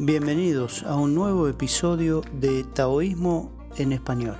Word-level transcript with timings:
Bienvenidos 0.00 0.84
a 0.84 0.94
un 0.94 1.12
nuevo 1.12 1.48
episodio 1.48 2.22
de 2.40 2.62
Taoísmo 2.62 3.50
en 3.76 3.90
Español. 3.90 4.36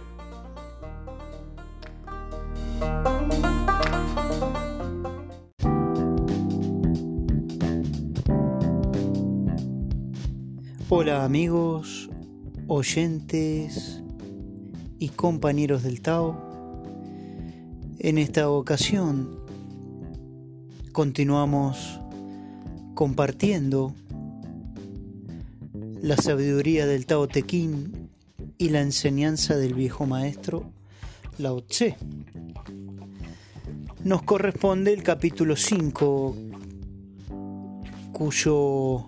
Hola 10.88 11.24
amigos, 11.24 12.08
oyentes 12.68 14.00
y 15.00 15.08
compañeros 15.08 15.82
del 15.82 16.00
Tao. 16.02 16.40
En 17.98 18.18
esta 18.18 18.48
ocasión 18.48 19.40
continuamos 20.92 21.98
compartiendo 22.94 23.92
la 26.02 26.16
sabiduría 26.16 26.86
del 26.86 27.06
Tao 27.06 27.26
Te 27.26 27.44
y 28.58 28.68
la 28.68 28.80
enseñanza 28.80 29.56
del 29.56 29.74
viejo 29.74 30.06
maestro 30.06 30.70
Lao 31.38 31.62
Tse. 31.62 31.96
Nos 34.04 34.22
corresponde 34.22 34.92
el 34.92 35.02
capítulo 35.02 35.56
5, 35.56 36.36
cuyo 38.12 39.06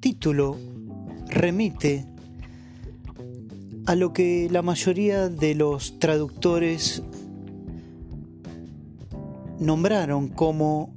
título 0.00 0.58
remite 1.28 2.06
a 3.86 3.96
lo 3.96 4.12
que 4.12 4.48
la 4.50 4.62
mayoría 4.62 5.28
de 5.28 5.54
los 5.54 5.98
traductores 5.98 7.02
nombraron 9.58 10.28
como 10.28 10.94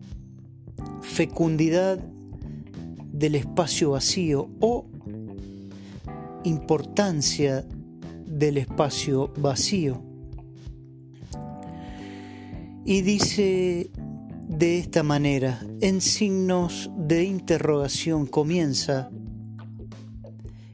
fecundidad 1.02 2.00
del 3.18 3.36
espacio 3.36 3.92
vacío 3.92 4.50
o 4.60 4.86
importancia 6.44 7.66
del 8.26 8.58
espacio 8.58 9.32
vacío. 9.38 10.02
Y 12.84 13.02
dice 13.02 13.90
de 14.48 14.78
esta 14.78 15.02
manera, 15.02 15.66
en 15.82 16.02
signos 16.02 16.92
de 16.98 17.24
interrogación 17.24 18.28
comienza 18.28 19.10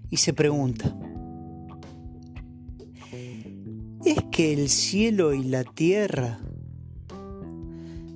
y 0.09 0.17
se 0.17 0.33
pregunta, 0.33 0.97
¿es 4.03 4.17
que 4.31 4.51
el 4.51 4.67
cielo 4.67 5.33
y 5.33 5.43
la 5.43 5.63
tierra 5.63 6.39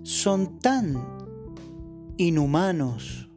son 0.04 0.60
tan 0.60 0.98
inhumanos 2.18 3.30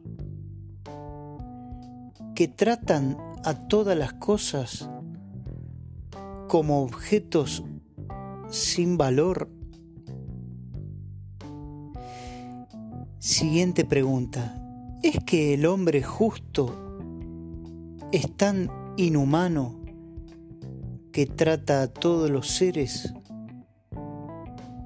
que 2.39 2.47
tratan 2.47 3.17
a 3.43 3.67
todas 3.67 3.97
las 3.97 4.13
cosas 4.13 4.89
como 6.47 6.83
objetos 6.83 7.65
sin 8.49 8.97
valor? 8.97 9.49
Siguiente 13.17 13.83
pregunta. 13.83 14.57
¿Es 15.03 15.21
que 15.25 15.53
el 15.53 15.65
hombre 15.65 16.01
justo 16.01 16.97
es 18.13 18.33
tan 18.37 18.71
inhumano 18.95 19.81
que 21.11 21.25
trata 21.25 21.81
a 21.81 21.87
todos 21.89 22.29
los 22.29 22.47
seres 22.47 23.13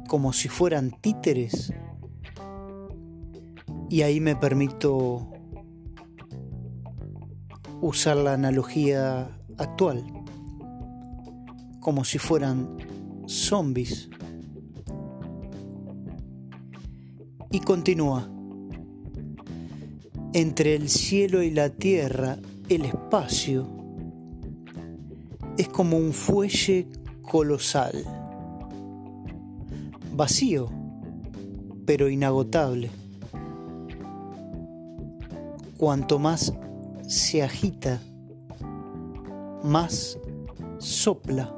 como 0.08 0.34
si 0.34 0.50
fueran 0.50 0.90
títeres? 0.90 1.72
Y 3.92 4.02
ahí 4.02 4.20
me 4.20 4.36
permito 4.36 5.33
usar 7.84 8.16
la 8.16 8.34
analogía 8.34 9.28
actual, 9.58 10.06
como 11.82 12.06
si 12.06 12.18
fueran 12.18 12.78
zombies. 13.28 14.10
Y 17.52 17.60
continúa, 17.60 18.30
entre 20.32 20.76
el 20.76 20.88
cielo 20.88 21.44
y 21.44 21.52
la 21.52 21.70
tierra, 21.70 22.38
el 22.70 22.86
espacio 22.86 23.68
es 25.58 25.68
como 25.68 25.98
un 25.98 26.14
fuelle 26.14 26.88
colosal, 27.22 28.06
vacío, 30.16 30.70
pero 31.86 32.10
inagotable. 32.10 32.90
Cuanto 35.78 36.18
más 36.18 36.54
se 37.08 37.44
agita, 37.44 38.02
más 39.64 40.18
sopla. 40.80 41.54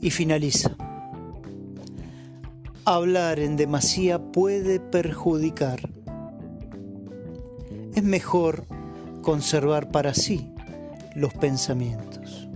Y 0.00 0.10
finaliza. 0.10 0.74
Hablar 2.86 3.38
en 3.38 3.56
demasía 3.56 4.32
puede 4.32 4.80
perjudicar. 4.80 5.80
Es 7.94 8.02
mejor 8.02 8.64
conservar 9.22 9.90
para 9.90 10.14
sí 10.14 10.50
los 11.14 11.34
pensamientos. 11.34 12.48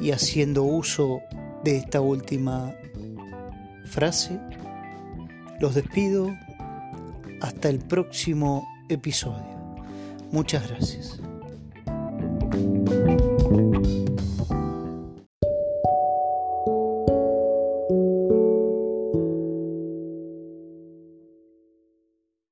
Y 0.00 0.12
haciendo 0.12 0.62
uso 0.62 1.20
de 1.64 1.76
esta 1.76 2.00
última 2.00 2.72
frase, 3.84 4.38
los 5.60 5.74
despido 5.74 6.34
hasta 7.42 7.68
el 7.68 7.78
próximo 7.78 8.66
episodio. 8.88 9.60
Muchas 10.32 10.68
gracias. 10.68 11.20